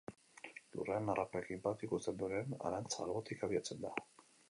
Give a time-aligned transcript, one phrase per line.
[0.77, 3.97] Lurrean harrapakin bat ikusten duenean, harantz albotik abiatzen da.